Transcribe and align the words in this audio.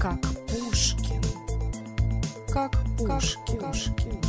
как 0.00 0.18
Пушкин. 0.48 1.22
Как 2.50 2.72
Пушкин. 2.96 3.58
Как 3.58 3.68
Пушкин. 3.68 4.20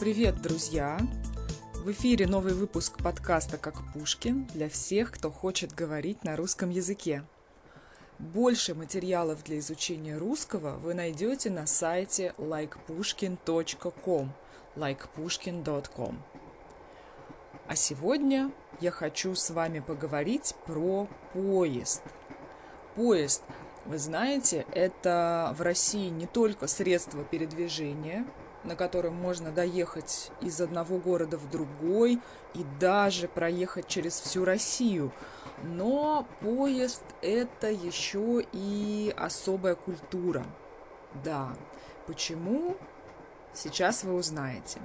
Привет, 0.00 0.42
друзья! 0.42 0.98
В 1.74 1.92
эфире 1.92 2.26
новый 2.26 2.54
выпуск 2.54 3.00
подкаста 3.00 3.56
«Как 3.56 3.76
Пушкин» 3.92 4.46
для 4.46 4.68
всех, 4.68 5.12
кто 5.12 5.30
хочет 5.30 5.72
говорить 5.72 6.24
на 6.24 6.34
русском 6.34 6.70
языке. 6.70 7.22
Больше 8.18 8.74
материалов 8.74 9.44
для 9.44 9.60
изучения 9.60 10.18
русского 10.18 10.72
вы 10.78 10.94
найдете 10.94 11.50
на 11.50 11.66
сайте 11.66 12.34
likepushkin.com 12.38 14.32
likepushkin.com 14.74 16.18
А 17.68 17.76
сегодня 17.76 18.50
я 18.80 18.90
хочу 18.90 19.34
с 19.34 19.50
вами 19.50 19.80
поговорить 19.80 20.54
про 20.66 21.08
поезд. 21.32 22.02
Поезд, 22.94 23.42
вы 23.84 23.98
знаете, 23.98 24.66
это 24.72 25.54
в 25.58 25.62
России 25.62 26.08
не 26.08 26.26
только 26.26 26.66
средство 26.66 27.24
передвижения– 27.24 28.26
на 28.66 28.74
котором 28.74 29.14
можно 29.14 29.50
доехать 29.50 30.30
из 30.40 30.60
одного 30.60 30.98
города 30.98 31.38
в 31.38 31.48
другой 31.48 32.20
и 32.54 32.64
даже 32.80 33.28
проехать 33.28 33.86
через 33.86 34.20
всю 34.20 34.44
Россию. 34.44 35.12
Но 35.62 36.26
поезд– 36.40 37.02
это 37.22 37.70
еще 37.70 38.44
и 38.52 39.14
особая 39.16 39.74
культура. 39.74 40.44
Да, 41.24 41.54
почему? 42.06 42.76
Сейчас 43.54 44.04
вы 44.04 44.14
узнаете. 44.14 44.80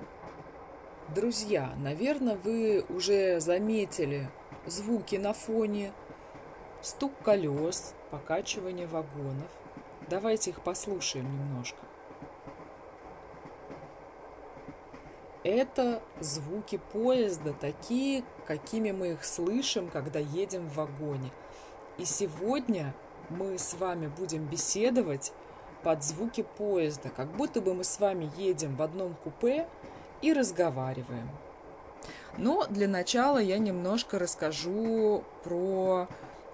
Друзья, 1.13 1.73
наверное, 1.75 2.37
вы 2.37 2.85
уже 2.87 3.41
заметили 3.41 4.29
звуки 4.65 5.17
на 5.17 5.33
фоне, 5.33 5.91
стук 6.81 7.11
колес, 7.21 7.93
покачивание 8.11 8.87
вагонов. 8.87 9.49
Давайте 10.09 10.51
их 10.51 10.61
послушаем 10.61 11.25
немножко. 11.25 11.79
Это 15.43 16.01
звуки 16.21 16.79
поезда, 16.93 17.51
такие, 17.51 18.23
какими 18.45 18.91
мы 18.91 19.11
их 19.11 19.25
слышим, 19.25 19.89
когда 19.89 20.19
едем 20.19 20.69
в 20.69 20.75
вагоне. 20.75 21.31
И 21.97 22.05
сегодня 22.05 22.95
мы 23.29 23.57
с 23.57 23.73
вами 23.73 24.07
будем 24.07 24.45
беседовать 24.45 25.33
под 25.83 26.05
звуки 26.05 26.45
поезда, 26.57 27.09
как 27.09 27.35
будто 27.35 27.59
бы 27.59 27.73
мы 27.73 27.83
с 27.83 27.99
вами 27.99 28.31
едем 28.37 28.77
в 28.77 28.81
одном 28.81 29.15
купе 29.15 29.67
и 30.21 30.33
разговариваем. 30.33 31.29
Но 32.37 32.65
для 32.69 32.87
начала 32.87 33.37
я 33.37 33.57
немножко 33.57 34.17
расскажу 34.17 35.23
про 35.43 36.07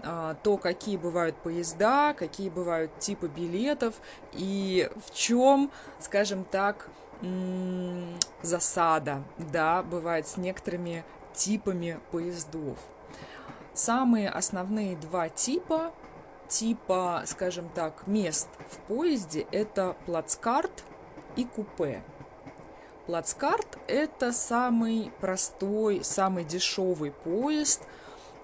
а, 0.04 0.36
то, 0.44 0.58
какие 0.58 0.98
бывают 0.98 1.36
поезда, 1.38 2.14
какие 2.14 2.50
бывают 2.50 2.98
типы 3.00 3.28
билетов 3.28 3.96
и 4.34 4.90
в 5.06 5.14
чем, 5.14 5.72
скажем 6.00 6.44
так, 6.44 6.90
засада, 8.44 9.24
да, 9.38 9.82
бывает 9.82 10.28
с 10.28 10.38
некоторыми 10.38 11.04
типами 11.34 12.00
поездов. 12.12 12.78
Самые 13.74 14.30
основные 14.30 14.96
два 14.96 15.30
типа, 15.30 15.94
типа, 16.48 17.24
скажем 17.26 17.70
так, 17.70 18.08
мест 18.08 18.50
в 18.70 18.78
поезде– 18.88 19.48
это 19.52 19.96
плацкарт 20.06 20.84
и 21.36 21.44
купе. 21.46 22.04
Плацкарт– 23.08 23.80
это 23.88 24.34
самый 24.34 25.14
простой, 25.22 26.04
самый 26.04 26.44
дешевый 26.44 27.12
поезд, 27.12 27.82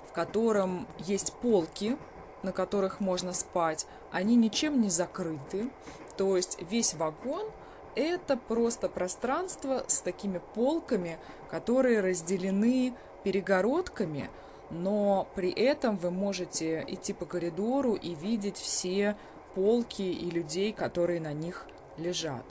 в 0.10 0.14
котором 0.14 0.88
есть 1.00 1.34
полки, 1.34 1.98
на 2.44 2.54
которых 2.54 3.02
можно 3.02 3.34
спать. 3.34 3.86
Они 4.10 4.38
ничем 4.38 4.80
не 4.80 4.90
закрыты, 4.90 5.70
то 6.16 6.38
есть 6.38 6.58
весь 6.62 6.94
вагон– 6.94 7.46
это 7.96 8.38
просто 8.38 8.88
пространство 8.88 9.84
с 9.88 10.00
такими 10.00 10.40
полками, 10.56 11.20
которые 11.52 12.00
разделены 12.00 12.96
перегородками, 13.26 14.30
но 14.70 15.28
при 15.36 15.52
этом 15.52 15.98
вы 15.98 16.10
можете 16.10 16.86
идти 16.88 17.12
по 17.12 17.26
коридору 17.26 17.96
и 17.96 18.16
видеть 18.16 18.58
все 18.58 19.18
полки 19.56 20.04
и 20.04 20.32
людей, 20.32 20.72
которые 20.72 21.20
на 21.20 21.34
них 21.34 21.68
лежат. 21.98 22.46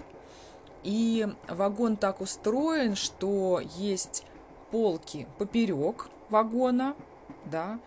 И 0.82 1.28
вагон 1.48 1.96
так 1.96 2.20
устроен, 2.20 2.96
что 2.96 3.60
есть 3.76 4.24
полки 4.70 5.28
поперек 5.38 6.08
вагона, 6.28 6.96
да, 7.44 7.78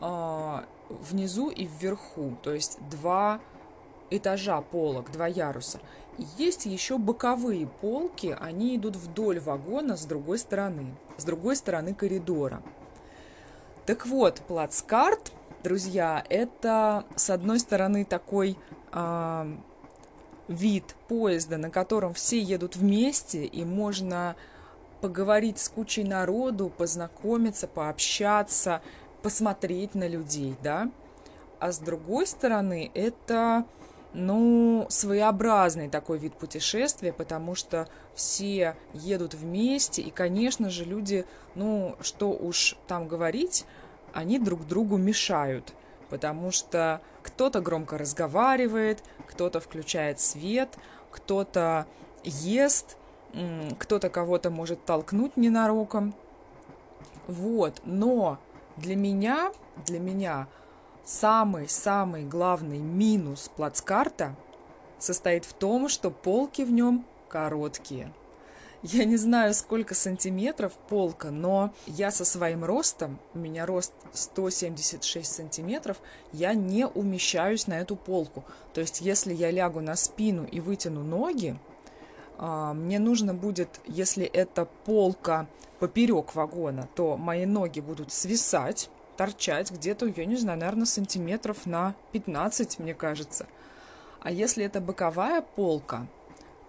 а, 0.00 0.64
внизу 0.88 1.50
и 1.50 1.66
вверху, 1.66 2.36
то 2.42 2.52
есть 2.52 2.78
два 2.90 3.40
этажа 4.10 4.60
полок, 4.60 5.12
два 5.12 5.26
яруса. 5.26 5.80
Есть 6.36 6.66
еще 6.66 6.98
боковые 6.98 7.66
полки, 7.66 8.36
они 8.38 8.76
идут 8.76 8.96
вдоль 8.96 9.40
вагона 9.40 9.96
с 9.96 10.04
другой 10.04 10.38
стороны, 10.38 10.94
с 11.16 11.24
другой 11.24 11.56
стороны 11.56 11.94
коридора. 11.94 12.62
Так 13.86 14.06
вот, 14.06 14.40
плацкарт, 14.46 15.32
друзья, 15.62 16.22
это 16.28 17.04
с 17.16 17.30
одной 17.30 17.58
стороны 17.58 18.04
такой 18.04 18.58
э, 18.92 19.56
вид 20.48 20.94
поезда, 21.08 21.56
на 21.56 21.70
котором 21.70 22.14
все 22.14 22.40
едут 22.40 22.76
вместе, 22.76 23.44
и 23.44 23.64
можно 23.64 24.36
поговорить 25.00 25.58
с 25.58 25.68
кучей 25.68 26.04
народу, 26.04 26.72
познакомиться, 26.76 27.66
пообщаться, 27.66 28.82
посмотреть 29.22 29.94
на 29.94 30.06
людей, 30.06 30.56
да. 30.62 30.90
А 31.58 31.72
с 31.72 31.78
другой 31.78 32.26
стороны, 32.26 32.90
это 32.94 33.64
ну, 34.14 34.86
своеобразный 34.90 35.88
такой 35.88 36.18
вид 36.18 36.34
путешествия, 36.34 37.12
потому 37.12 37.54
что 37.54 37.88
все 38.14 38.76
едут 38.92 39.34
вместе, 39.34 40.02
и, 40.02 40.10
конечно 40.10 40.70
же, 40.70 40.84
люди, 40.84 41.24
ну, 41.54 41.96
что 42.00 42.30
уж 42.30 42.76
там 42.86 43.08
говорить, 43.08 43.64
они 44.12 44.38
друг 44.38 44.66
другу 44.66 44.98
мешают, 44.98 45.72
потому 46.10 46.50
что 46.50 47.00
кто-то 47.22 47.60
громко 47.60 47.98
разговаривает, 47.98 49.02
кто-то 49.26 49.60
включает 49.60 50.20
свет, 50.20 50.76
кто-то 51.10 51.86
ест, 52.24 52.96
кто-то 53.78 54.10
кого-то 54.10 54.50
может 54.50 54.84
толкнуть 54.84 55.36
ненароком. 55.36 56.14
Вот, 57.26 57.80
но 57.84 58.38
для 58.76 58.96
меня, 58.96 59.52
для 59.86 60.00
меня 60.00 60.48
Самый-самый 61.04 62.24
главный 62.24 62.78
минус 62.78 63.50
плацкарта 63.56 64.36
состоит 64.98 65.44
в 65.44 65.52
том, 65.52 65.88
что 65.88 66.12
полки 66.12 66.62
в 66.62 66.70
нем 66.70 67.04
короткие. 67.28 68.12
Я 68.82 69.04
не 69.04 69.16
знаю, 69.16 69.54
сколько 69.54 69.94
сантиметров 69.94 70.72
полка, 70.88 71.30
но 71.30 71.72
я 71.86 72.10
со 72.10 72.24
своим 72.24 72.64
ростом, 72.64 73.20
у 73.32 73.38
меня 73.38 73.64
рост 73.64 73.92
176 74.12 75.32
сантиметров, 75.32 76.00
я 76.32 76.54
не 76.54 76.88
умещаюсь 76.88 77.68
на 77.68 77.74
эту 77.78 77.94
полку. 77.94 78.44
То 78.74 78.80
есть, 78.80 79.00
если 79.00 79.32
я 79.32 79.52
лягу 79.52 79.80
на 79.80 79.94
спину 79.94 80.44
и 80.44 80.58
вытяну 80.58 81.04
ноги, 81.04 81.56
а, 82.38 82.74
мне 82.74 82.98
нужно 82.98 83.34
будет, 83.34 83.68
если 83.86 84.26
это 84.26 84.66
полка 84.84 85.46
поперек 85.78 86.34
вагона, 86.34 86.88
то 86.96 87.16
мои 87.16 87.46
ноги 87.46 87.78
будут 87.78 88.12
свисать, 88.12 88.90
торчать 89.16 89.70
где-то, 89.70 90.06
я 90.06 90.24
не 90.24 90.34
знаю, 90.34 90.58
наверное, 90.58 90.86
сантиметров 90.86 91.66
на 91.66 91.94
15, 92.10 92.80
мне 92.80 92.94
кажется. 92.94 93.46
А 94.20 94.32
если 94.32 94.64
это 94.64 94.80
боковая 94.80 95.40
полка, 95.40 96.08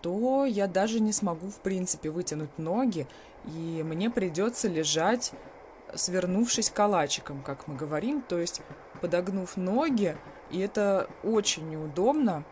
то 0.04 0.46
я 0.46 0.68
даже 0.68 1.00
не 1.00 1.14
смогу, 1.14 1.48
в 1.48 1.62
принципе, 1.62 2.10
вытянуть 2.10 2.60
ноги, 2.60 3.08
и 3.46 3.82
мне 3.84 4.10
придется 4.10 4.68
лежать, 4.68 5.32
свернувшись 5.96 6.70
калачиком, 6.70 7.42
как 7.42 7.68
мы 7.68 7.76
говорим, 7.76 8.22
то 8.22 8.38
есть 8.38 8.62
подогнув 9.02 9.56
ноги, 9.56 10.18
и 10.52 10.60
это 10.60 11.08
очень 11.24 11.70
неудобно. 11.70 12.44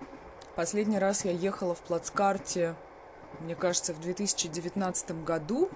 Последний 0.56 0.98
раз 0.98 1.26
я 1.26 1.32
ехала 1.32 1.76
в 1.76 1.80
плацкарте, 1.80 2.76
мне 3.42 3.56
кажется, 3.56 3.94
в 3.94 4.00
2019 4.00 5.24
году, 5.26 5.70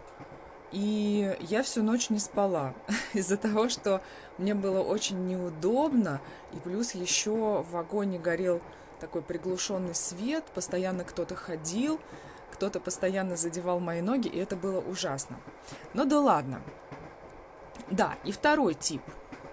и 0.71 1.35
я 1.41 1.61
всю 1.61 1.83
ночь 1.83 2.09
не 2.09 2.19
спала 2.19 2.73
из-за 3.13 3.35
того, 3.35 3.67
что 3.67 4.01
мне 4.37 4.53
было 4.53 4.81
очень 4.81 5.25
неудобно. 5.25 6.21
И 6.53 6.57
плюс 6.57 6.95
еще 6.95 7.63
в 7.63 7.71
вагоне 7.71 8.17
горел 8.17 8.61
такой 9.05 9.21
приглушенный 9.21 9.95
свет, 9.95 10.43
постоянно 10.53 11.03
кто-то 11.03 11.35
ходил, 11.35 11.99
кто-то 12.51 12.79
постоянно 12.79 13.35
задевал 13.35 13.79
мои 13.79 14.01
ноги, 14.01 14.27
и 14.27 14.39
это 14.39 14.55
было 14.55 14.79
ужасно. 14.79 15.37
Но 15.93 16.05
да 16.05 16.19
ладно. 16.19 16.61
Да, 17.89 18.15
и 18.23 18.31
второй 18.31 18.73
тип 18.73 19.01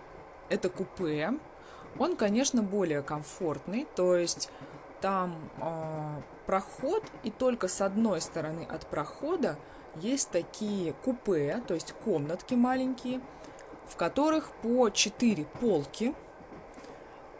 –это 0.48 0.68
купе. 0.68 1.32
Он, 1.98 2.16
конечно, 2.16 2.62
более 2.62 3.02
комфортный, 3.02 3.86
то 3.94 4.16
есть 4.16 4.48
там 5.00 5.50
э, 5.60 6.20
проход, 6.46 7.04
и 7.22 7.30
только 7.30 7.68
с 7.68 7.80
одной 7.80 8.20
стороны 8.20 8.66
от 8.68 8.86
прохода– 8.86 9.56
есть 9.96 10.30
такие 10.30 10.92
купе, 10.92 11.62
то 11.66 11.74
есть 11.74 11.92
комнатки 12.04 12.54
маленькие, 12.54 13.20
в 13.86 13.96
которых 13.96 14.50
по 14.62 14.88
4 14.88 15.44
полки. 15.60 16.14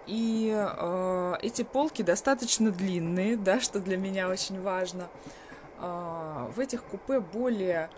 И 0.06 0.52
э, 0.52 1.34
эти 1.42 1.62
полки 1.62 2.02
достаточно 2.02 2.70
длинные, 2.70 3.36
да, 3.36 3.60
что 3.60 3.78
для 3.80 3.96
меня 3.96 4.28
очень 4.28 4.60
важно. 4.60 5.08
Э, 5.78 6.50
в 6.54 6.58
этих 6.58 6.82
купе 6.84 7.20
более 7.20 7.88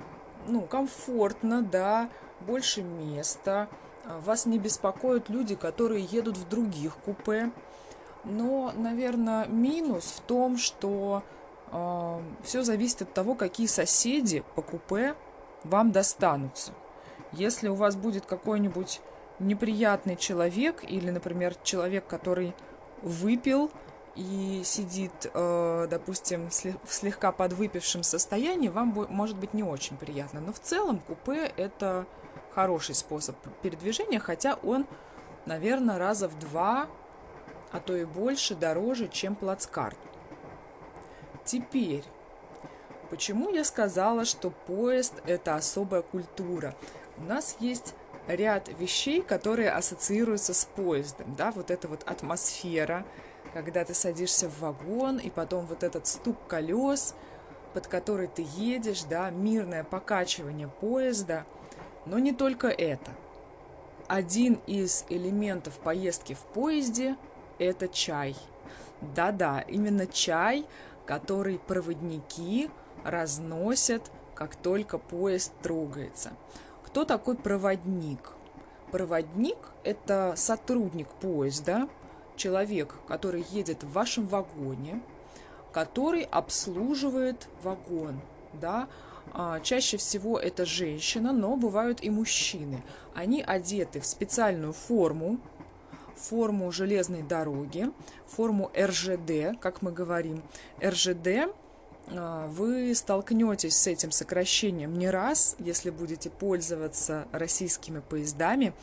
ну, 0.46 0.62
комфортно, 0.62 1.62
да, 1.62 2.10
больше 2.40 2.82
места. 2.82 3.68
Вас 4.04 4.44
не 4.44 4.58
беспокоят 4.58 5.30
люди, 5.30 5.54
которые 5.54 6.04
едут 6.04 6.36
в 6.36 6.48
других 6.48 6.96
купе. 6.96 7.50
Но, 8.24 8.72
наверное, 8.76 9.46
минус 9.46 10.04
в 10.16 10.20
том, 10.20 10.58
что 10.58 11.22
э, 11.72 12.20
все 12.42 12.62
зависит 12.62 13.02
от 13.02 13.14
того, 13.14 13.34
какие 13.34 13.66
соседи 13.66 14.44
по 14.54 14.62
купе 14.62 15.14
вам 15.62 15.92
достанутся. 15.92 16.72
Если 17.32 17.68
у 17.68 17.74
вас 17.74 17.96
будет 17.96 18.26
какой-нибудь 18.26 19.00
неприятный 19.38 20.16
человек 20.16 20.84
или, 20.84 21.10
например, 21.10 21.54
человек, 21.62 22.06
который 22.06 22.54
выпил 23.02 23.70
и 24.16 24.62
сидит, 24.64 25.30
э, 25.32 25.86
допустим, 25.90 26.48
в 26.50 26.92
слегка 26.92 27.32
подвыпившем 27.32 28.02
состоянии, 28.02 28.68
вам 28.68 29.06
может 29.08 29.36
быть 29.36 29.54
не 29.54 29.62
очень 29.62 29.96
приятно. 29.96 30.40
Но 30.40 30.52
в 30.52 30.60
целом 30.60 31.00
купе 31.00 31.52
это 31.56 32.06
хороший 32.54 32.94
способ 32.94 33.36
передвижения, 33.60 34.20
хотя 34.20 34.54
он, 34.62 34.86
наверное, 35.46 35.98
раза 35.98 36.28
в 36.28 36.38
два, 36.38 36.86
а 37.72 37.80
то 37.80 37.96
и 37.96 38.04
больше 38.04 38.54
дороже, 38.54 39.08
чем 39.08 39.34
плацкарт. 39.34 39.98
Теперь, 41.44 42.04
почему 43.10 43.50
я 43.50 43.64
сказала, 43.64 44.24
что 44.24 44.50
поезд– 44.50 45.14
это 45.26 45.56
особая 45.56 46.02
культура? 46.02 46.76
У 47.18 47.22
нас 47.22 47.56
есть 47.58 47.94
ряд 48.26 48.68
вещей, 48.78 49.22
которые 49.22 49.70
ассоциируются 49.70 50.54
с 50.54 50.64
поездом, 50.64 51.34
да, 51.36 51.52
вот 51.52 51.70
эта 51.70 51.88
вот 51.88 52.02
атмосфера, 52.04 53.04
когда 53.52 53.84
ты 53.84 53.94
садишься 53.94 54.48
в 54.48 54.60
вагон, 54.60 55.18
и 55.18 55.30
потом 55.30 55.66
вот 55.66 55.82
этот 55.82 56.06
стук 56.06 56.36
колес, 56.46 57.14
под 57.72 57.86
который 57.86 58.28
ты 58.28 58.46
едешь, 58.56 59.02
да, 59.04 59.30
мирное 59.30 59.84
покачивание 59.84 60.68
поезда, 60.68 61.44
но 62.06 62.18
не 62.18 62.32
только 62.32 62.68
это. 62.68 63.10
Один 64.06 64.60
из 64.66 65.04
элементов 65.08 65.78
поездки 65.78 66.34
в 66.34 66.40
поезде– 66.40 67.16
это 67.58 67.88
чай. 67.88 68.36
Да-да, 69.00 69.60
именно 69.60 70.06
чай, 70.06 70.66
который 71.06 71.58
проводники 71.58 72.70
разносят, 73.04 74.10
как 74.34 74.56
только 74.56 74.98
поезд 74.98 75.52
трогается. 75.62 76.32
Кто 76.94 77.04
такой 77.04 77.34
проводник? 77.34 78.20
Проводник– 78.92 79.58
это 79.82 80.34
сотрудник 80.36 81.08
поезда, 81.08 81.88
человек, 82.36 82.94
который 83.08 83.44
едет 83.50 83.82
в 83.82 83.90
вашем 83.90 84.28
вагоне, 84.28 85.02
который 85.72 86.22
обслуживает 86.22 87.48
вагон, 87.64 88.20
да, 88.52 88.86
а, 89.32 89.58
чаще 89.58 89.96
всего 89.96 90.38
это 90.38 90.64
женщина, 90.64 91.32
но 91.32 91.56
бывают 91.56 91.98
и 92.00 92.10
мужчины. 92.10 92.80
Они 93.12 93.42
одеты 93.42 93.98
в 93.98 94.06
специальную 94.06 94.72
форму, 94.72 95.40
форму 96.14 96.70
железной 96.70 97.22
дороги, 97.22 97.90
форму 98.28 98.70
РЖД, 98.78 99.58
как 99.60 99.82
мы 99.82 99.90
говорим. 99.90 100.44
РЖД 100.80 101.52
вы 102.08 102.94
столкнетесь 102.94 103.76
с 103.76 103.86
этим 103.86 104.10
сокращением 104.10 104.98
не 104.98 105.08
раз, 105.08 105.56
если 105.58 105.90
будете 105.90 106.30
пользоваться 106.30 107.26
российскими 107.32 108.00
поездами. 108.00 108.74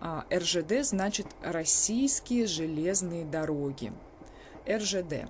А, 0.00 0.24
РЖД 0.32 0.82
значит 0.82 1.26
«Российские 1.42 2.46
железные 2.46 3.24
дороги». 3.24 3.92
РЖД. 4.68 5.28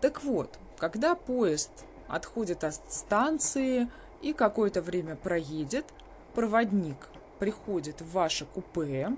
Так 0.00 0.22
вот, 0.22 0.58
когда 0.78 1.14
поезд 1.14 1.70
отходит 2.08 2.64
от 2.64 2.74
станции 2.92 3.88
и 4.20 4.32
какое-то 4.32 4.82
время 4.82 5.16
проедет, 5.16 5.86
проводник 6.34 7.08
приходит 7.38 8.00
в 8.00 8.12
ваше 8.12 8.44
купе, 8.46 9.10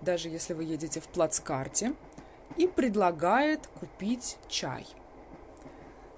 даже 0.00 0.28
если 0.28 0.54
вы 0.54 0.64
едете 0.64 1.00
в 1.00 1.08
плацкарте, 1.08 1.94
и 2.56 2.68
предлагает 2.68 3.66
купить 3.66 4.38
чай– 4.48 4.86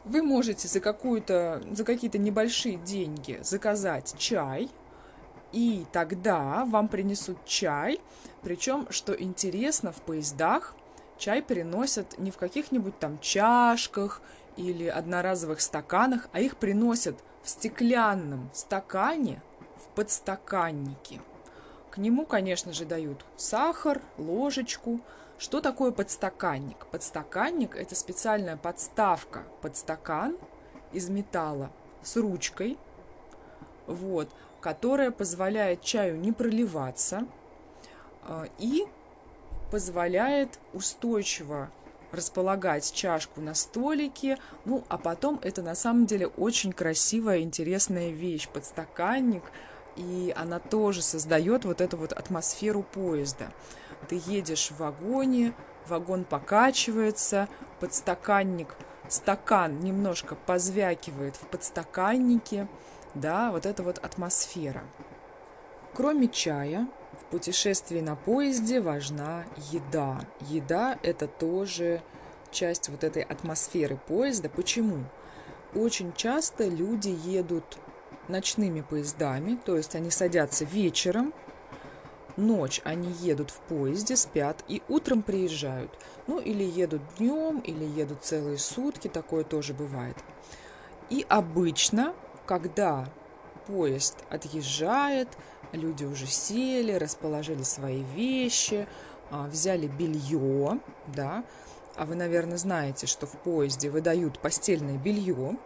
вы 0.09 0.23
можете 0.23 0.67
за 0.69 0.81
какую-то, 0.81 1.63
за 1.71 1.85
какие-то 1.85 2.19
небольшие 2.19 2.77
деньги 2.77 3.39
заказать 3.43 4.15
чай, 4.19 4.71
и 5.53 5.87
тогда 5.93 6.65
вам 6.65 6.89
принесут 6.89 7.45
чай. 7.45 8.01
Причем, 8.43 8.87
что 8.91 9.13
интересно, 9.13 9.93
в 9.93 10.01
поездах 10.03 10.75
чай 11.19 11.43
приносят 11.43 12.19
не 12.19 12.31
в 12.31 12.37
каких-нибудь 12.37 12.99
там 12.99 13.19
чашках 13.21 14.23
или 14.57 14.87
одноразовых 14.87 15.61
стаканах, 15.61 16.29
а 16.33 16.41
их 16.41 16.57
приносят 16.57 17.17
в 17.43 17.51
стеклянном 17.51 18.51
стакане, 18.53 19.43
в 19.77 19.95
подстаканнике. 19.95 21.21
К 21.91 21.99
нему, 21.99 22.27
конечно 22.27 22.73
же, 22.73 22.85
дают 22.85 23.25
сахар, 23.37 24.01
ложечку– 24.17 25.01
что 25.39 25.61
такое 25.61 25.93
подстаканник? 25.93 26.87
Подстаканник– 26.87 27.77
это 27.77 27.95
специальная 27.95 28.57
подставка 28.57 29.45
под 29.63 29.77
стакан 29.77 30.37
из 30.93 31.09
металла 31.09 31.71
с 32.03 32.17
ручкой, 32.17 32.77
вот, 33.87 34.29
которая 34.61 35.13
позволяет 35.13 35.83
чаю 35.83 36.19
не 36.19 36.33
проливаться 36.33 37.25
э, 38.27 38.47
и 38.59 38.85
позволяет 39.71 40.59
устойчиво 40.73 41.71
располагать 42.11 42.93
чашку 42.93 43.41
на 43.41 43.55
столике. 43.55 44.39
Ну, 44.65 44.83
а 44.89 44.99
потом 44.99 45.39
это 45.43 45.63
на 45.63 45.75
самом 45.75 46.07
деле 46.07 46.27
очень 46.27 46.73
красивая, 46.73 47.41
интересная 47.41 48.11
вещь, 48.11 48.49
подстаканник, 48.49 49.45
и 49.99 50.33
она 50.37 50.61
тоже 50.61 51.03
создает 51.03 51.65
вот 51.65 51.81
эту 51.81 51.97
вот 51.97 52.13
атмосферу 52.13 52.83
поезда. 52.83 53.53
Ты 54.09 54.23
едешь 54.27 54.71
в 54.71 54.79
вагоне, 54.79 55.53
вагон 55.89 56.25
покачивается, 56.25 57.49
подстаканник, 57.81 58.77
стакан 59.09 59.81
немножко 59.81 60.37
позвякивает 60.37 61.35
в 61.37 61.47
подстаканнике, 61.49 62.69
да, 63.15 63.51
вот 63.51 63.67
эта 63.67 63.83
вот 63.83 63.99
атмосфера. 63.99 64.85
Кроме 65.95 66.29
чая, 66.29 66.87
в 67.21 67.25
путешествии 67.25 68.01
на 68.01 68.15
поезде 68.15 68.81
важна 68.81 69.45
еда. 69.73 70.21
Еда– 70.43 70.97
это 71.03 71.27
тоже 71.27 72.03
часть 72.53 72.89
вот 72.89 73.03
этой 73.03 73.23
атмосферы 73.23 73.99
поезда. 74.07 74.49
Почему? 74.49 75.05
Очень 75.75 76.13
часто 76.13 76.67
люди 76.67 77.09
едут 77.25 77.79
ночными 78.29 78.81
поездами, 78.81 79.59
то 79.65 79.77
есть 79.77 79.95
они 79.95 80.11
садятся 80.11 80.65
вечером, 80.65 81.33
ночь 82.37 82.81
они 82.85 83.11
едут 83.13 83.51
в 83.51 83.59
поезде, 83.61 84.17
спят 84.17 84.65
и 84.69 84.83
утром 84.89 85.23
приезжают. 85.23 85.91
Ну 86.27 86.39
или 86.39 86.65
едут 86.65 87.03
днем, 87.19 87.59
или 87.61 87.85
едут 87.85 88.25
целые 88.25 88.59
сутки, 88.59 89.09
такое 89.09 89.45
тоже 89.45 89.75
бывает. 89.75 90.17
И 91.11 91.25
обычно, 91.29 92.15
когда 92.47 93.09
поезд 93.67 94.17
отъезжает, 94.31 95.29
люди 95.73 96.05
уже 96.05 96.27
сели, 96.27 96.93
расположили 96.93 97.63
свои 97.63 98.03
вещи, 98.03 98.87
а, 99.31 99.47
взяли 99.47 99.87
белье, 99.87 100.81
да, 101.07 101.45
а 101.97 102.07
вы, 102.07 102.15
наверное, 102.15 102.59
знаете, 102.59 103.07
что 103.07 103.27
в 103.27 103.33
поезде 103.33 103.91
выдают 103.91 104.39
постельное 104.39 104.97
белье, 104.97 105.57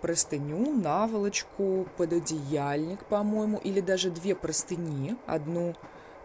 простыню, 0.00 0.72
наволочку, 0.72 1.86
пододеяльник, 1.96 3.04
по-моему, 3.04 3.58
или 3.58 3.80
даже 3.80 4.10
две 4.10 4.34
простыни, 4.34 5.16
одну 5.26 5.74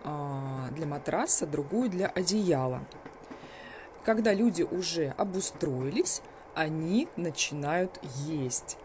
а, 0.03 0.69
для 0.71 0.85
матраса, 0.85 1.45
другую 1.45 1.89
для 1.89 2.07
одеяла. 2.07 2.81
Когда 4.03 4.33
люди 4.33 4.63
уже 4.63 5.13
обустроились, 5.17 6.21
они 6.55 7.07
начинают 7.15 7.99
есть. 8.25 8.77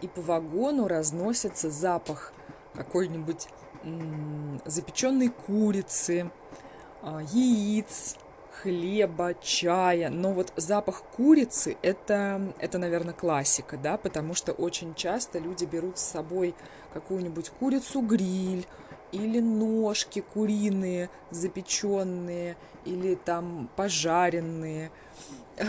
И 0.00 0.08
по 0.08 0.20
вагону 0.20 0.88
разносится 0.88 1.70
запах 1.70 2.32
какой-нибудь 2.74 3.48
запеченной 4.64 5.28
курицы, 5.28 6.30
а, 7.02 7.20
яиц, 7.20 8.16
хлеба, 8.60 9.34
чая. 9.40 10.10
Но 10.10 10.32
вот 10.32 10.52
запах 10.56 11.02
курицы 11.04 11.76
это, 11.82 12.52
это, 12.58 12.78
наверное, 12.78 13.14
классика, 13.14 13.76
да, 13.76 13.96
потому 13.96 14.34
что 14.34 14.52
очень 14.52 14.94
часто 14.94 15.38
люди 15.38 15.64
берут 15.64 15.98
с 15.98 16.02
собой 16.02 16.54
какую-нибудь 16.92 17.50
курицу-гриль 17.50 18.66
или 19.12 19.40
ножки 19.40 20.20
куриные 20.20 21.10
запеченные, 21.30 22.56
или 22.84 23.14
там 23.14 23.68
пожаренные. 23.76 24.90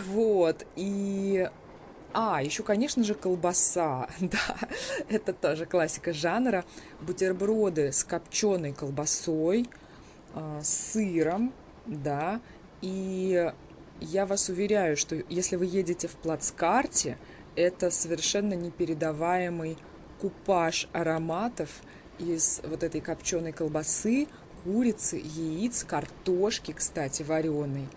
Вот. 0.07 0.65
И 0.75 1.49
А, 2.13 2.43
еще, 2.43 2.63
конечно 2.63 3.03
же, 3.03 3.15
колбаса. 3.15 4.07
Да, 4.19 4.57
это 5.09 5.33
тоже 5.33 5.65
классика 5.65 6.13
жанра. 6.13 6.63
Бутерброды 7.01 7.91
с 7.91 8.03
копченой 8.03 8.71
колбасой, 8.73 9.67
с 10.35 10.91
сыром, 10.93 11.53
да. 11.85 12.39
И 12.83 13.49
я 14.01 14.25
вас 14.25 14.49
уверяю, 14.49 14.97
что 14.97 15.15
если 15.29 15.55
вы 15.55 15.67
едете 15.67 16.09
в 16.09 16.15
плацкарте, 16.17 17.17
это 17.55 17.89
совершенно 17.89 18.55
непередаваемый 18.55 19.77
купаж 20.19 20.89
ароматов 20.91 21.69
из 22.19 22.59
вот 22.65 22.83
этой 22.83 22.99
копченой 22.99 23.53
колбасы, 23.53 24.27
курицы, 24.65 25.15
яиц, 25.15 25.85
картошки, 25.85 26.73
кстати, 26.73 27.23
вареной. 27.23 27.87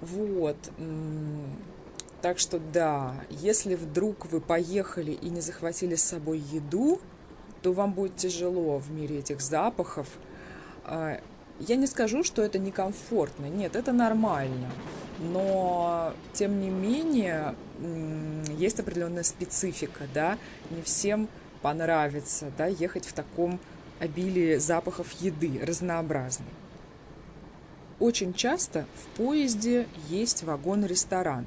Вот. 0.00 0.56
Так 2.22 2.38
что 2.38 2.58
да, 2.58 3.22
если 3.28 3.74
вдруг 3.74 4.24
вы 4.32 4.40
поехали 4.40 5.10
и 5.10 5.28
не 5.28 5.42
захватили 5.42 5.94
с 5.94 6.04
собой 6.04 6.38
еду, 6.38 7.02
то 7.60 7.74
вам 7.74 7.92
будет 7.92 8.16
тяжело 8.16 8.78
в 8.78 8.90
мире 8.90 9.18
этих 9.18 9.42
запахов. 9.42 10.08
Я 11.60 11.76
не 11.76 11.86
скажу, 11.86 12.24
что 12.24 12.42
это 12.42 12.58
некомфортно. 12.58 13.46
Нет, 13.46 13.76
это 13.76 13.92
нормально. 13.92 14.70
Но, 15.20 16.12
тем 16.32 16.60
не 16.60 16.70
менее, 16.70 17.54
есть 18.58 18.80
определенная 18.80 19.22
специфика, 19.22 20.06
да. 20.12 20.38
Не 20.70 20.82
всем 20.82 21.28
понравится, 21.62 22.50
да, 22.58 22.66
ехать 22.66 23.06
в 23.06 23.12
таком 23.12 23.60
обилии 24.00 24.56
запахов 24.56 25.12
еды, 25.20 25.60
разнообразной. 25.64 26.48
Очень 28.00 28.34
часто 28.34 28.86
в 28.96 29.16
поезде 29.16 29.86
есть 30.08 30.42
вагон-ресторан. 30.42 31.46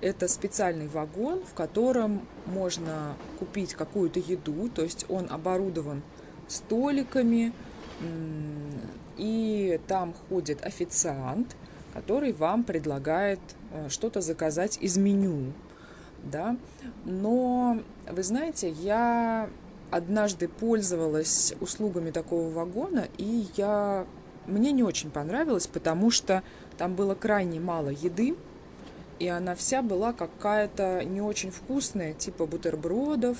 Это 0.00 0.28
специальный 0.28 0.86
вагон, 0.86 1.42
в 1.42 1.54
котором 1.54 2.26
можно 2.46 3.16
купить 3.38 3.74
какую-то 3.74 4.20
еду, 4.20 4.68
то 4.68 4.82
есть 4.82 5.04
он 5.08 5.26
оборудован 5.30 6.02
столиками, 6.48 7.52
и 9.16 9.80
там 9.86 10.14
ходит 10.28 10.64
официант, 10.64 11.56
который 11.92 12.32
вам 12.32 12.64
предлагает 12.64 13.40
э, 13.72 13.88
что-то 13.88 14.20
заказать 14.20 14.78
из 14.80 14.96
меню. 14.96 15.52
Да? 16.24 16.56
Но, 17.04 17.78
вы 18.10 18.22
знаете, 18.22 18.70
я 18.70 19.48
однажды 19.90 20.48
пользовалась 20.48 21.54
услугами 21.60 22.10
такого 22.10 22.50
вагона, 22.50 23.06
и 23.18 23.46
я 23.56 24.06
мне 24.46 24.72
не 24.72 24.82
очень 24.82 25.10
понравилось, 25.10 25.66
потому 25.66 26.10
что 26.10 26.42
там 26.78 26.94
было 26.94 27.14
крайне 27.14 27.60
мало 27.60 27.88
еды, 27.88 28.36
и 29.18 29.28
она 29.28 29.54
вся 29.54 29.82
была 29.82 30.12
какая-то 30.12 31.04
не 31.04 31.20
очень 31.20 31.50
вкусная, 31.50 32.12
типа 32.12 32.46
бутербродов, 32.46 33.38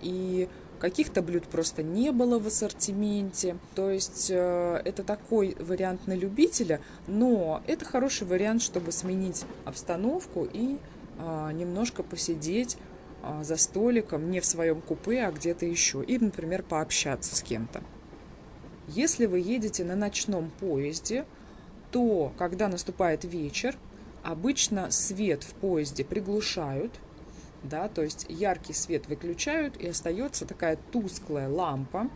и 0.00 0.48
каких-то 0.78 1.22
блюд 1.22 1.44
просто 1.44 1.82
не 1.82 2.12
было 2.12 2.38
в 2.38 2.46
ассортименте. 2.46 3.56
То 3.74 3.90
есть 3.90 4.30
э, 4.30 4.80
это 4.84 5.02
такой 5.02 5.56
вариант 5.58 6.06
на 6.06 6.14
любителя, 6.14 6.80
но 7.06 7.62
это 7.66 7.84
хороший 7.84 8.26
вариант, 8.26 8.62
чтобы 8.62 8.92
сменить 8.92 9.44
обстановку 9.64 10.48
и 10.50 10.78
э, 11.18 11.50
немножко 11.52 12.02
посидеть 12.02 12.76
э, 13.22 13.44
за 13.44 13.56
столиком, 13.56 14.30
не 14.30 14.40
в 14.40 14.44
своем 14.44 14.80
купе, 14.80 15.24
а 15.24 15.32
где-то 15.32 15.66
еще, 15.66 16.02
и, 16.02 16.18
например, 16.18 16.62
пообщаться 16.62 17.34
с 17.34 17.42
кем-то. 17.42 17.82
Если 18.86 19.26
вы 19.26 19.40
едете 19.40 19.84
на 19.84 19.96
ночном 19.96 20.50
поезде, 20.60 21.26
то 21.90 22.32
когда 22.38 22.68
наступает 22.68 23.24
вечер, 23.24 23.76
обычно 24.22 24.90
свет 24.90 25.42
в 25.42 25.54
поезде 25.54 26.04
приглушают, 26.04 26.92
да, 27.62 27.88
то 27.88 28.02
есть 28.02 28.26
яркий 28.28 28.72
свет 28.72 29.08
выключают 29.08 29.76
и 29.76 29.88
остается 29.88 30.46
такая 30.46 30.78
тусклая 30.92 31.48
лампа, 31.48 32.08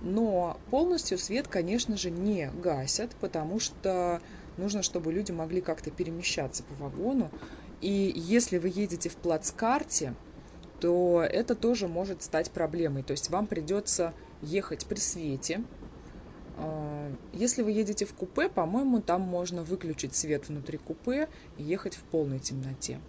но 0.00 0.58
полностью 0.70 1.18
свет, 1.18 1.48
конечно 1.48 1.96
же, 1.96 2.10
не 2.10 2.50
гасят, 2.62 3.10
потому 3.20 3.58
что 3.58 4.20
нужно, 4.56 4.82
чтобы 4.82 5.12
люди 5.12 5.32
могли 5.32 5.60
как-то 5.60 5.90
перемещаться 5.90 6.62
по 6.62 6.74
вагону. 6.74 7.30
И 7.80 8.12
если 8.14 8.58
вы 8.58 8.68
едете 8.68 9.08
в 9.08 9.16
плацкарте, 9.16 10.14
то 10.80 11.26
это 11.28 11.54
тоже 11.54 11.88
может 11.88 12.22
стать 12.22 12.50
проблемой. 12.50 13.02
То 13.02 13.12
есть 13.12 13.30
вам 13.30 13.46
придется 13.46 14.12
ехать 14.42 14.86
при 14.86 14.98
свете. 14.98 15.64
А, 16.58 17.10
если 17.32 17.62
вы 17.62 17.72
едете 17.72 18.04
в 18.04 18.14
купе, 18.14 18.48
по-моему, 18.48 19.00
там 19.00 19.22
можно 19.22 19.62
выключить 19.62 20.14
свет 20.14 20.48
внутри 20.48 20.78
купе 20.78 21.28
и 21.56 21.62
ехать 21.62 21.94
в 21.94 22.02
полной 22.02 22.38
темноте. 22.38 23.00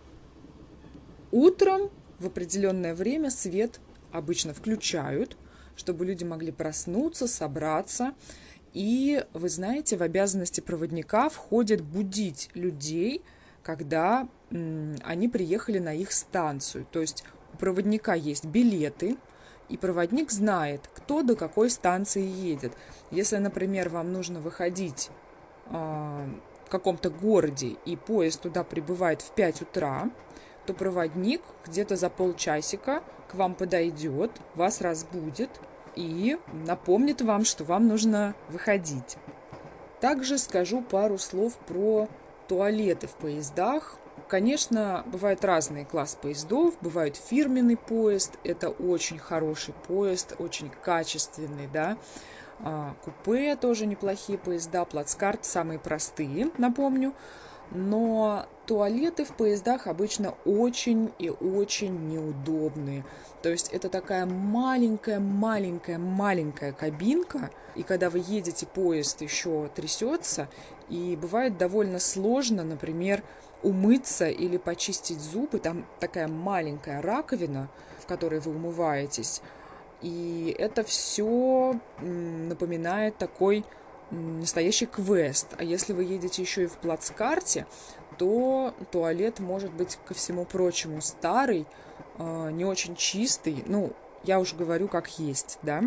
Утром 1.36 1.92
в 2.18 2.28
определенное 2.28 2.96
время 2.96 3.30
свет 3.30 3.82
обычно 4.14 4.54
включают, 4.54 5.36
чтобы 5.76 6.06
люди 6.06 6.24
могли 6.24 6.54
проснуться, 6.54 7.28
собраться. 7.28 8.14
И, 8.72 9.22
вы 9.34 9.50
знаете, 9.50 9.98
в 9.98 10.02
обязанности 10.02 10.62
проводника 10.62 11.28
входит 11.28 11.82
будить 11.82 12.50
людей, 12.54 13.22
когда 13.64 14.30
они 14.50 15.28
приехали 15.28 15.80
на 15.80 15.94
их 15.94 16.14
станцию. 16.14 16.88
То 16.90 17.02
есть 17.02 17.26
у 17.54 17.58
проводника 17.58 18.14
есть 18.14 18.46
билеты, 18.46 19.18
и 19.68 19.76
проводник 19.76 20.32
знает, 20.32 20.90
кто 20.96 21.22
до 21.22 21.36
какой 21.36 21.70
станции 21.70 22.26
едет. 22.26 22.72
Если, 23.12 23.36
например, 23.36 23.90
вам 23.90 24.14
нужно 24.14 24.40
выходить 24.40 25.10
э, 25.66 26.28
в 26.66 26.70
каком-то 26.70 27.10
городе, 27.10 27.76
и 27.86 27.98
поезд 27.98 28.44
туда 28.44 28.64
прибывает 28.64 29.22
в 29.22 29.32
5 29.36 29.64
утра, 29.64 30.10
то 30.66 30.74
проводник 30.74 31.42
где-то 31.66 31.96
за 31.96 32.10
полчасика 32.10 33.04
к 33.30 33.36
вам 33.36 33.56
подойдет, 33.56 34.32
вас 34.56 34.82
разбудит 34.82 35.50
и 35.96 36.38
напомнит 36.52 37.22
вам, 37.22 37.46
что 37.46 37.64
вам 37.64 37.88
нужно 37.88 38.36
выходить. 38.50 39.18
Также 40.02 40.38
скажу 40.38 40.82
пару 40.82 41.18
слов 41.18 41.58
про 41.68 42.08
туалеты 42.48 43.08
в 43.08 43.16
поездах. 43.16 43.98
Конечно, 44.28 45.04
бывают 45.06 45.44
разные 45.46 45.86
классы 45.86 46.18
поездов. 46.22 46.76
Бывает 46.82 47.16
фирменный 47.16 47.78
поезд. 47.78 48.38
Это 48.44 48.70
очень 48.70 49.20
хороший 49.20 49.74
поезд, 49.88 50.36
очень 50.40 50.70
качественный, 50.70 51.68
да. 51.68 51.98
А, 52.60 52.96
купе 53.04 53.56
тоже 53.56 53.86
неплохие 53.86 54.38
поезда. 54.38 54.86
Плацкарт 54.86 55.46
самые 55.46 55.80
простые, 55.80 56.52
напомню. 56.58 57.14
Но 57.72 58.46
туалеты 58.66 59.26
в 59.26 59.34
поездах 59.34 59.88
обычно 59.88 60.36
очень 60.46 61.12
и 61.20 61.30
очень 61.30 62.08
неудобные. 62.08 63.04
То 63.42 63.50
есть 63.50 63.70
это 63.70 63.90
такая 63.90 64.26
маленькая-маленькая-маленькая 64.26 66.74
кабинка, 66.74 67.50
и 67.76 67.84
когда 67.84 68.10
вы 68.10 68.24
едете, 68.26 68.66
поезд 68.66 69.22
еще 69.22 69.70
трясется, 69.76 70.48
и 70.90 71.18
бывает 71.20 71.58
довольно 71.58 72.00
сложно, 72.00 72.64
например, 72.64 73.24
умыться 73.64 74.28
или 74.28 74.58
почистить 74.58 75.20
зубы. 75.20 75.60
Там 75.60 75.86
такая 76.00 76.28
маленькая 76.28 77.02
раковина, 77.02 77.70
в 78.00 78.06
которой 78.06 78.40
вы 78.40 78.52
умываетесь. 78.52 79.42
И 80.02 80.56
это 80.58 80.84
все 80.84 81.80
напоминает 82.02 83.18
такой 83.18 83.66
настоящий 84.12 84.86
квест. 84.86 85.48
А 85.58 85.64
если 85.64 85.94
вы 85.94 86.04
едете 86.04 86.42
еще 86.42 86.64
и 86.64 86.68
в 86.68 86.78
плацкарте, 86.78 87.66
то 88.18 88.74
туалет 88.92 89.40
может 89.40 89.74
быть, 89.74 89.98
ко 90.06 90.14
всему 90.14 90.46
прочему, 90.46 91.02
старый, 91.02 91.68
а, 92.18 92.50
не 92.50 92.66
очень 92.66 92.96
чистый. 92.96 93.64
Ну, 93.66 93.94
я 94.24 94.40
уже 94.40 94.56
говорю, 94.56 94.88
как 94.88 95.20
есть, 95.20 95.60
да. 95.62 95.84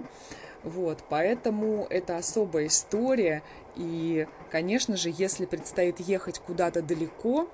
Вот, 0.62 1.04
поэтому 1.08 1.86
это 1.88 2.16
особая 2.16 2.66
история. 2.66 3.42
И, 3.76 4.26
конечно 4.50 4.96
же, 4.96 5.12
если 5.16 5.46
предстоит 5.46 6.00
ехать 6.00 6.40
куда-то 6.40 6.82
далеко, 6.82 7.48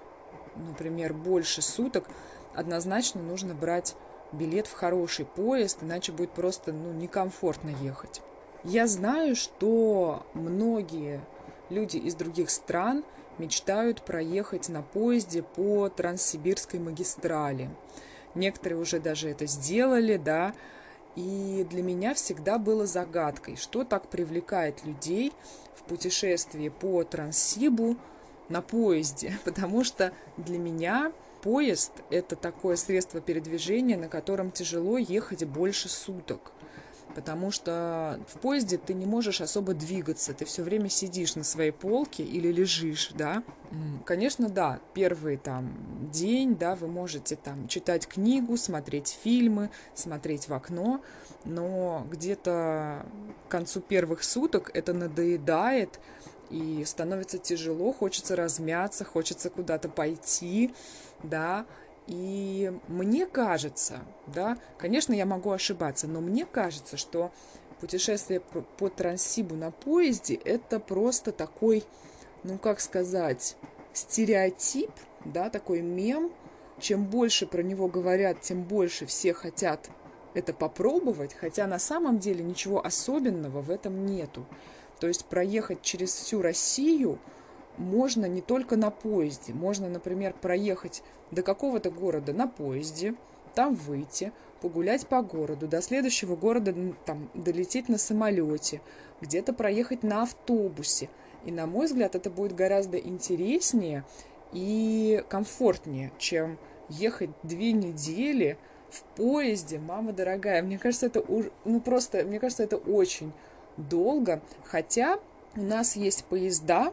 например, 0.56 1.12
больше 1.12 1.62
суток, 1.62 2.06
однозначно 2.54 3.22
нужно 3.22 3.54
брать 3.54 3.94
билет 4.32 4.66
в 4.66 4.72
хороший 4.72 5.26
поезд, 5.26 5.78
иначе 5.82 6.12
будет 6.12 6.30
просто 6.30 6.72
ну, 6.72 6.92
некомфортно 6.92 7.70
ехать. 7.82 8.22
Я 8.64 8.86
знаю, 8.86 9.36
что 9.36 10.24
многие 10.32 11.20
люди 11.68 11.98
из 11.98 12.14
других 12.14 12.48
стран 12.48 13.04
мечтают 13.36 14.02
проехать 14.02 14.70
на 14.70 14.80
поезде 14.80 15.42
по 15.42 15.90
Транссибирской 15.90 16.80
магистрали. 16.80 17.68
Некоторые 18.34 18.80
уже 18.80 19.00
даже 19.00 19.28
это 19.28 19.44
сделали, 19.44 20.16
да, 20.16 20.54
и 21.14 21.66
для 21.68 21.82
меня 21.82 22.14
всегда 22.14 22.56
было 22.56 22.86
загадкой, 22.86 23.56
что 23.56 23.84
так 23.84 24.08
привлекает 24.08 24.82
людей 24.86 25.34
в 25.76 25.82
путешествии 25.82 26.70
по 26.70 27.04
Транссибу 27.04 27.96
на 28.48 28.62
поезде, 28.62 29.38
потому 29.44 29.84
что 29.84 30.14
для 30.38 30.58
меня 30.58 31.12
поезд– 31.42 31.92
это 32.10 32.34
такое 32.34 32.76
средство 32.76 33.20
передвижения, 33.20 33.98
на 33.98 34.08
котором 34.08 34.50
тяжело 34.50 34.96
ехать 34.96 35.44
больше 35.44 35.90
суток. 35.90 36.52
Потому 37.14 37.50
что 37.50 38.20
в 38.28 38.38
поезде 38.38 38.78
ты 38.78 38.94
не 38.94 39.06
можешь 39.06 39.40
особо 39.40 39.74
двигаться, 39.74 40.34
ты 40.34 40.44
все 40.44 40.62
время 40.62 40.88
сидишь 40.88 41.36
на 41.36 41.44
своей 41.44 41.70
полке 41.70 42.22
или 42.22 42.48
лежишь, 42.48 43.12
да. 43.14 43.42
Конечно, 44.04 44.48
да, 44.48 44.80
первый 44.92 45.36
там 45.36 45.74
день, 46.12 46.56
да, 46.56 46.74
вы 46.74 46.88
можете 46.88 47.36
там 47.36 47.68
читать 47.68 48.06
книгу, 48.06 48.56
смотреть 48.56 49.18
фильмы, 49.22 49.70
смотреть 49.94 50.48
в 50.48 50.54
окно, 50.54 51.00
но 51.44 52.06
где-то 52.10 53.06
к 53.48 53.50
концу 53.50 53.80
первых 53.80 54.22
суток 54.22 54.70
это 54.74 54.92
надоедает, 54.92 56.00
и 56.50 56.84
становится 56.84 57.38
тяжело, 57.38 57.92
хочется 57.92 58.36
размяться, 58.36 59.04
хочется 59.04 59.50
куда-то 59.50 59.88
пойти, 59.88 60.74
да, 61.22 61.66
и 62.06 62.72
мне 62.88 63.26
кажется, 63.26 64.00
да, 64.26 64.58
конечно, 64.76 65.12
я 65.12 65.24
могу 65.24 65.50
ошибаться, 65.50 66.06
но 66.06 66.20
мне 66.20 66.44
кажется, 66.44 66.96
что 66.96 67.32
путешествие 67.80 68.40
по 68.40 68.88
Транссибу 68.88 69.54
на 69.54 69.70
поезде– 69.70 70.34
это 70.44 70.80
просто 70.80 71.32
такой, 71.32 71.84
ну, 72.42 72.58
как 72.58 72.80
сказать, 72.80 73.56
стереотип, 73.92 74.90
да, 75.24 75.48
такой 75.48 75.80
мем. 75.80 76.30
Чем 76.80 77.04
больше 77.06 77.46
про 77.46 77.62
него 77.62 77.86
говорят, 77.88 78.40
тем 78.40 78.64
больше 78.64 79.06
все 79.06 79.32
хотят 79.32 79.88
это 80.34 80.52
попробовать, 80.52 81.32
хотя 81.32 81.66
на 81.68 81.78
самом 81.78 82.18
деле 82.18 82.42
ничего 82.42 82.84
особенного 82.84 83.62
в 83.62 83.70
этом 83.70 84.04
нету. 84.04 84.44
То 84.98 85.06
есть 85.06 85.24
проехать 85.26 85.82
через 85.82 86.12
всю 86.12 86.42
Россию– 86.42 87.18
можно 87.76 88.26
не 88.26 88.40
только 88.40 88.76
на 88.76 88.90
поезде. 88.90 89.52
Можно, 89.52 89.88
например, 89.88 90.34
проехать 90.40 91.02
до 91.30 91.42
какого-то 91.42 91.90
города 91.90 92.32
на 92.32 92.46
поезде, 92.46 93.14
там 93.54 93.74
выйти, 93.74 94.32
погулять 94.60 95.06
по 95.06 95.22
городу, 95.22 95.68
до 95.68 95.82
следующего 95.82 96.36
города 96.36 96.74
там, 97.04 97.30
долететь 97.34 97.88
на 97.88 97.98
самолете, 97.98 98.80
где-то 99.20 99.52
проехать 99.52 100.02
на 100.02 100.22
автобусе. 100.22 101.08
И, 101.44 101.52
на 101.52 101.66
мой 101.66 101.86
взгляд, 101.86 102.14
это 102.14 102.30
будет 102.30 102.54
гораздо 102.54 102.96
интереснее 102.98 104.04
и 104.52 105.22
комфортнее, 105.28 106.12
чем 106.18 106.58
ехать 106.88 107.30
две 107.42 107.72
недели 107.72 108.56
в 108.90 109.02
поезде, 109.16 109.78
мама 109.78 110.12
дорогая. 110.12 110.62
Мне 110.62 110.78
кажется, 110.78 111.06
это 111.06 111.24
ну 111.64 111.80
просто, 111.80 112.24
мне 112.24 112.38
кажется, 112.38 112.62
это 112.62 112.76
очень 112.76 113.32
долго. 113.76 114.40
Хотя 114.64 115.18
у 115.56 115.62
нас 115.62 115.96
есть 115.96 116.24
поезда, 116.24 116.92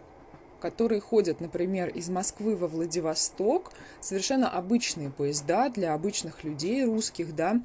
которые 0.61 1.01
ходят, 1.01 1.41
например, 1.41 1.89
из 1.89 2.09
Москвы 2.09 2.55
во 2.55 2.67
Владивосток, 2.67 3.71
совершенно 3.99 4.49
обычные 4.49 5.09
поезда 5.09 5.69
для 5.69 5.93
обычных 5.93 6.43
людей, 6.43 6.85
русских, 6.85 7.35
да, 7.35 7.61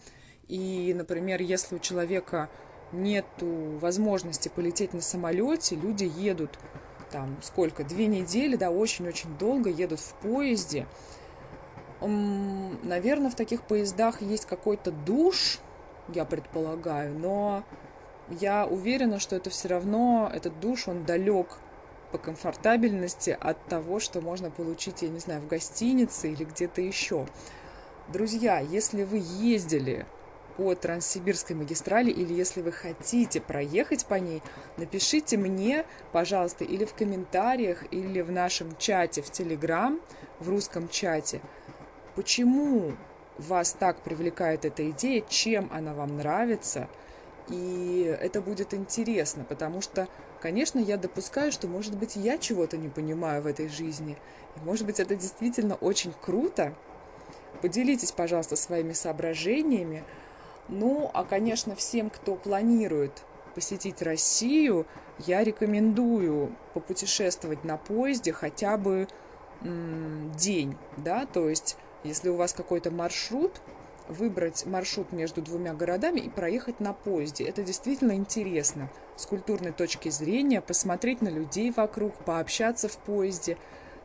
и, 0.48 0.92
например, 0.96 1.42
если 1.42 1.76
у 1.76 1.78
человека 1.78 2.48
нет 2.92 3.26
возможности 3.40 4.48
полететь 4.48 4.94
на 4.94 5.00
самолете, 5.00 5.76
люди 5.76 6.10
едут 6.16 6.58
там 7.10 7.36
сколько, 7.42 7.84
две 7.84 8.06
недели, 8.06 8.56
да, 8.56 8.70
очень-очень 8.70 9.36
долго 9.38 9.70
едут 9.70 10.00
в 10.00 10.14
поезде. 10.14 10.86
Наверное, 12.00 13.30
в 13.30 13.34
таких 13.34 13.62
поездах 13.62 14.22
есть 14.22 14.46
какой-то 14.46 14.90
душ, 14.90 15.58
я 16.14 16.24
предполагаю, 16.24 17.18
но 17.18 17.64
я 18.40 18.66
уверена, 18.66 19.18
что 19.18 19.36
это 19.36 19.50
все 19.50 19.68
равно, 19.68 20.30
этот 20.32 20.60
душ, 20.60 20.88
он 20.88 21.04
далек 21.04 21.58
по 22.12 22.18
комфортабельности 22.18 23.36
от 23.38 23.64
того, 23.66 24.00
что 24.00 24.20
можно 24.20 24.50
получить, 24.50 25.02
я 25.02 25.08
не 25.08 25.18
знаю, 25.18 25.40
в 25.40 25.48
гостинице 25.48 26.32
или 26.32 26.44
где-то 26.44 26.80
еще. 26.80 27.26
Друзья, 28.08 28.60
если 28.60 29.04
вы 29.04 29.20
ездили 29.22 30.06
по 30.56 30.74
Транссибирской 30.74 31.54
магистрали 31.54 32.10
или 32.10 32.32
если 32.32 32.62
вы 32.62 32.72
хотите 32.72 33.40
проехать 33.40 34.06
по 34.06 34.14
ней, 34.14 34.42
напишите 34.76 35.36
мне, 35.36 35.84
пожалуйста, 36.12 36.64
или 36.64 36.84
в 36.84 36.94
комментариях, 36.94 37.84
или 37.92 38.22
в 38.22 38.32
нашем 38.32 38.76
чате 38.76 39.22
в 39.22 39.30
Телеграм, 39.30 40.00
в 40.40 40.48
русском 40.48 40.88
чате, 40.88 41.40
почему 42.14 42.92
вас 43.38 43.72
так 43.72 44.00
привлекает 44.00 44.64
эта 44.64 44.88
идея, 44.90 45.22
чем 45.28 45.70
она 45.72 45.92
вам 45.92 46.16
нравится, 46.16 46.88
и 47.48 48.16
это 48.20 48.40
будет 48.40 48.74
интересно, 48.74 49.44
потому 49.44 49.80
что 49.80 50.08
Конечно, 50.40 50.78
я 50.78 50.96
допускаю, 50.96 51.50
что, 51.50 51.66
может 51.66 51.96
быть, 51.96 52.16
я 52.16 52.38
чего-то 52.38 52.76
не 52.76 52.88
понимаю 52.88 53.42
в 53.42 53.46
этой 53.46 53.68
жизни. 53.68 54.16
И, 54.56 54.60
может 54.60 54.86
быть, 54.86 55.00
это 55.00 55.16
действительно 55.16 55.74
очень 55.76 56.12
круто. 56.20 56.74
Поделитесь, 57.62 58.12
пожалуйста, 58.12 58.54
своими 58.56 58.92
соображениями. 58.92 60.04
Ну, 60.68 61.10
а, 61.14 61.24
конечно, 61.24 61.74
всем, 61.74 62.10
кто 62.10 62.36
планирует 62.36 63.22
посетить 63.54 64.02
Россию, 64.02 64.86
я 65.18 65.42
рекомендую 65.42 66.54
попутешествовать 66.74 67.64
на 67.64 67.78
поезде 67.78 68.32
хотя 68.32 68.76
бы 68.76 69.08
м- 69.62 70.30
день, 70.32 70.76
да, 70.98 71.24
то 71.24 71.48
есть 71.48 71.76
если 72.04 72.28
у 72.28 72.36
вас 72.36 72.52
какой-то 72.52 72.90
маршрут, 72.90 73.52
выбрать 74.08 74.66
маршрут 74.66 75.12
между 75.12 75.42
двумя 75.42 75.74
городами 75.74 76.20
и 76.20 76.28
проехать 76.28 76.80
на 76.80 76.92
поезде. 76.92 77.44
Это 77.44 77.62
действительно 77.62 78.12
интересно 78.12 78.90
с 79.16 79.26
культурной 79.26 79.72
точки 79.72 80.08
зрения, 80.08 80.60
посмотреть 80.60 81.22
на 81.22 81.28
людей 81.28 81.72
вокруг, 81.76 82.14
пообщаться 82.24 82.88
в 82.88 82.96
поезде. 82.98 83.56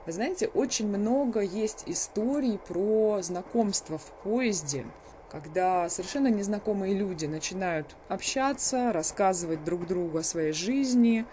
Вы 0.06 0.14
знаете, 0.14 0.48
очень 0.48 0.88
много 0.88 1.42
есть 1.42 1.84
историй 1.86 2.58
про 2.58 3.22
знакомство 3.22 3.98
в 3.98 4.06
поезде, 4.24 4.86
когда 5.30 5.88
совершенно 5.90 6.28
незнакомые 6.28 6.96
люди 6.96 7.26
начинают 7.26 7.96
общаться, 8.10 8.92
рассказывать 8.92 9.64
друг 9.64 9.86
другу 9.86 10.18
о 10.18 10.24
своей 10.24 10.54
жизни, 10.54 11.26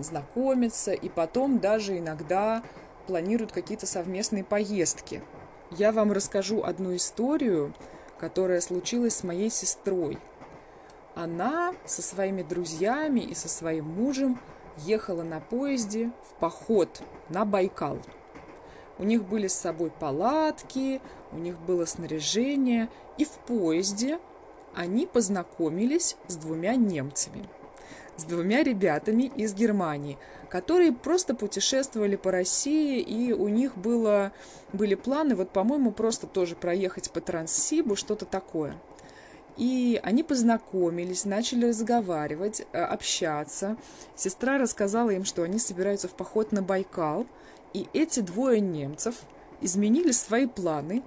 знакомиться, 0.00 0.92
и 0.92 1.08
потом 1.08 1.60
даже 1.60 1.98
иногда 1.98 2.62
планируют 3.06 3.52
какие-то 3.52 3.86
совместные 3.86 4.44
поездки. 4.44 5.22
Я 5.78 5.90
вам 5.92 6.12
расскажу 6.12 6.62
одну 6.62 6.94
историю, 6.96 7.72
которая 8.18 8.60
случилась 8.60 9.16
с 9.16 9.24
моей 9.24 9.50
сестрой. 9.50 10.18
Она 11.14 11.72
со 11.86 12.02
своими 12.02 12.42
друзьями 12.42 13.20
и 13.20 13.34
со 13.34 13.48
своим 13.48 13.86
мужем 13.86 14.38
ехала 14.78 15.22
на 15.22 15.40
поезде 15.40 16.12
в 16.28 16.34
поход 16.40 17.02
на 17.30 17.46
Байкал. 17.46 17.98
У 18.98 19.04
них 19.04 19.24
были 19.24 19.46
с 19.46 19.54
собой 19.54 19.90
палатки, 19.90 21.00
у 21.32 21.38
них 21.38 21.58
было 21.58 21.86
снаряжение, 21.86 22.90
и 23.16 23.24
в 23.24 23.30
поезде 23.30 24.18
они 24.74 25.06
познакомились 25.06 26.16
с 26.28 26.36
двумя 26.36 26.74
немцами, 26.74 27.48
с 28.16 28.24
двумя 28.24 28.62
ребятами 28.62 29.32
из 29.36 29.54
Германии– 29.54 30.18
которые 30.52 30.92
просто 30.92 31.34
путешествовали 31.34 32.16
по 32.16 32.30
России, 32.30 33.00
и 33.00 33.32
у 33.32 33.48
них 33.48 33.74
было, 33.78 34.32
были 34.74 34.94
планы, 34.94 35.34
вот, 35.34 35.48
по-моему, 35.48 35.92
просто 35.92 36.26
тоже 36.26 36.56
проехать 36.56 37.10
по 37.10 37.22
Транссибу, 37.22 37.96
что-то 37.96 38.26
такое. 38.26 38.76
И 39.56 39.98
они 40.02 40.22
познакомились, 40.22 41.24
начали 41.24 41.70
разговаривать, 41.70 42.66
э, 42.72 42.82
общаться. 42.82 43.78
Сестра 44.14 44.58
рассказала 44.58 45.08
им, 45.08 45.24
что 45.24 45.42
они 45.42 45.58
собираются 45.58 46.06
в 46.06 46.10
поход 46.10 46.52
на 46.52 46.60
Байкал, 46.60 47.26
и 47.72 47.88
эти 47.94 48.20
двое 48.20 48.60
немцев 48.60 49.14
изменили 49.62 50.10
свои 50.10 50.46
планы 50.46 51.02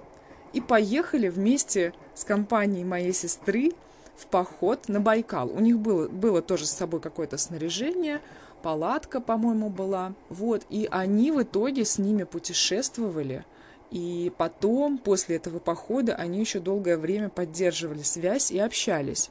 и 0.54 0.60
поехали 0.60 1.30
вместе 1.30 1.94
с 2.16 2.24
компанией 2.24 2.84
моей 2.84 3.14
сестры 3.14 3.74
в 4.18 4.28
поход 4.28 4.88
на 4.88 5.00
Байкал. 5.00 5.50
У 5.50 5.60
них 5.60 5.80
было, 5.80 6.08
было 6.08 6.42
тоже 6.42 6.66
с 6.66 6.72
собой 6.72 7.00
какое-то 7.00 7.38
снаряжение– 7.38 8.22
палатка, 8.66 9.22
по-моему, 9.22 9.70
была. 9.70 10.16
Вот, 10.30 10.66
и 10.72 10.88
они 10.90 11.32
в 11.32 11.44
итоге 11.44 11.86
с 11.86 12.00
ними 12.00 12.24
путешествовали. 12.24 13.46
И 13.92 14.32
потом, 14.40 14.98
после 14.98 15.36
этого 15.36 15.60
похода, 15.60 16.16
они 16.16 16.40
еще 16.40 16.60
долгое 16.60 16.98
время 16.98 17.30
поддерживали 17.30 18.02
связь 18.02 18.50
и 18.50 18.58
общались. 18.58 19.30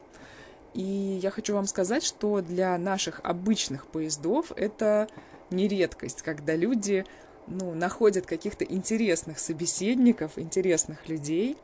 И 0.75 1.19
я 1.21 1.33
хочу 1.33 1.53
вам 1.53 1.67
сказать, 1.67 2.05
что 2.05 2.43
для 2.43 2.79
наших 2.79 3.21
обычных 3.25 3.89
поездов 3.89 4.53
это 4.55 5.09
не 5.51 5.67
редкость, 5.67 6.23
когда 6.23 6.55
люди 6.55 7.05
ну, 7.49 7.75
находят 7.75 8.27
каких-то 8.27 8.65
интересных 8.65 9.41
собеседников, 9.41 10.39
интересных 10.39 11.09
людей. 11.09 11.57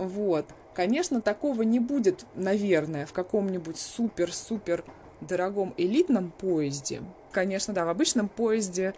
Вот. 0.00 0.46
Конечно, 0.72 1.20
такого 1.20 1.60
не 1.60 1.78
будет, 1.78 2.24
наверное, 2.34 3.04
в 3.04 3.12
каком-нибудь 3.12 3.78
супер-супер 3.78 4.82
дорогом 5.20 5.74
элитном 5.76 6.30
поезде, 6.30 7.02
конечно, 7.32 7.74
да, 7.74 7.84
в 7.84 7.90
обычном 7.90 8.30
поезде 8.30 8.94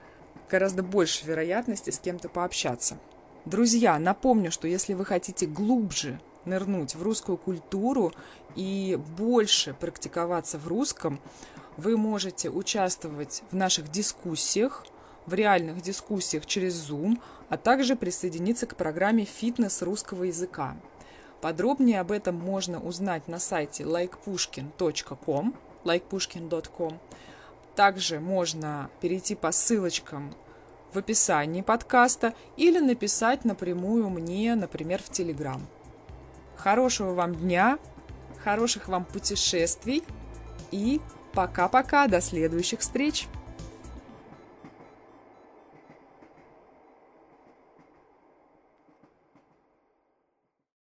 гораздо 0.49 0.85
больше 0.85 1.27
вероятности 1.27 1.91
с 1.91 1.99
кем-то 1.99 2.29
пообщаться. 2.29 2.99
Друзья, 3.47 3.99
напомню, 3.99 4.53
что 4.53 4.69
если 4.69 4.95
вы 4.95 5.05
хотите 5.05 5.47
глубже 5.47 6.21
нырнуть 6.45 6.95
в 6.95 7.03
русскую 7.03 7.37
культуру 7.37 8.13
и 8.55 8.97
больше 9.19 9.75
практиковаться 9.75 10.59
в 10.59 10.69
русском, 10.69 11.21
вы 11.77 11.97
можете 11.97 12.49
участвовать 12.49 13.43
в 13.51 13.57
наших 13.57 13.91
дискуссиях, 13.91 14.87
в 15.27 15.35
реальных 15.35 15.83
дискуссиях 15.83 16.47
через 16.47 16.75
Zoom, 16.89 17.19
а 17.49 17.57
также 17.57 17.97
присоединиться 17.97 18.67
к 18.67 18.77
программе 18.77 19.25
«Фитнес 19.25 19.83
русского 19.83 20.25
языка». 20.25 20.77
Подробнее 21.43 22.01
об 22.01 22.13
этом 22.13 22.37
можно 22.37 22.79
узнать 22.79 23.27
на 23.27 23.41
сайте 23.41 23.83
likepushkin.com, 23.83 25.57
likepushkin.com. 25.85 27.01
Также 27.75 28.21
можно 28.21 28.89
перейти 29.01 29.35
по 29.35 29.51
ссылочкам 29.51 30.33
в 30.93 30.99
описании 30.99 31.63
подкаста 31.63 32.35
или 32.57 32.79
написать 32.79 33.45
напрямую 33.45 34.09
мне, 34.09 34.55
например, 34.55 35.03
в 35.03 35.11
Телеграм. 35.11 35.61
Хорошего 36.55 37.13
вам 37.13 37.35
дня, 37.35 37.81
хороших 38.45 38.87
вам 38.87 39.05
путешествий 39.05 40.05
и 40.71 41.01
пока-пока, 41.33 42.07
до 42.07 42.21
следующих 42.21 42.81
встреч! 42.81 43.27